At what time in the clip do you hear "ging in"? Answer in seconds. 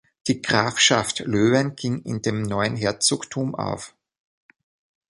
1.75-2.23